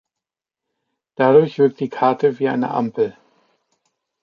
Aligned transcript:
Dadurch 1.13 1.59
wirkt 1.59 1.79
die 1.79 1.89
Karte 1.89 2.39
wie 2.39 2.49
eine 2.49 2.71
Ampel. 2.71 3.15